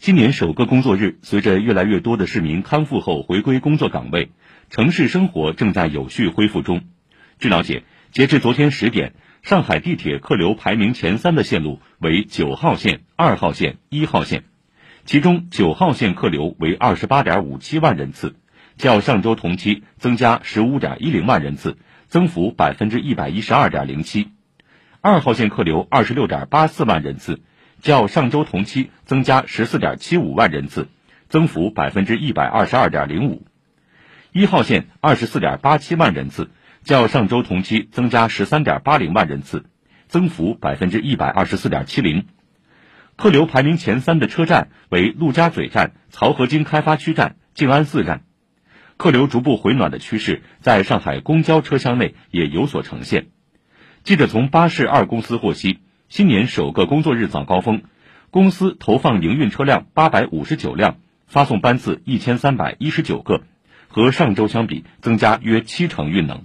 [0.00, 4.30] 今年首个工作日，随着越来越多的市民康复后回归工作岗位，
[4.70, 6.82] 城市生活正在有序恢复中。
[7.40, 7.82] 据了解，
[8.12, 14.44] 截至昨天十点，上海地铁客流排名前三的线路为九号线、二号线、一号线，
[15.04, 18.36] 其中九号线客流为二十八点五七万人次，
[18.76, 21.76] 较上周同期增加十五点一零万人次，
[22.06, 24.28] 增幅百分之一百一十二点零七；
[25.00, 27.40] 二号线客流二十六点八四万人次，
[27.80, 30.88] 较上周同期增加十四点七五万人次，
[31.28, 33.42] 增幅百分之一百二十二点零五；
[34.32, 36.50] 一号线二十四点八七万人次。
[36.84, 39.66] 较上周同期增加十三点八零万人次，
[40.06, 42.26] 增幅百分之一百二十四点七零。
[43.16, 48.22] 客流排名前三的车站为陆家嘴站、漕河泾开发区站、静安寺站。
[48.96, 53.26] 客流逐步回暖的趋势，在上海公交车厢内也有所呈现。
[54.02, 57.82] 记者从巴士二公司获悉，新年首个工作日早高峰，
[58.30, 63.42] 公司投放营运车辆八百五十九辆，发送班次一千三百一十九个，
[63.88, 66.44] 和上周相比增加约七成运能。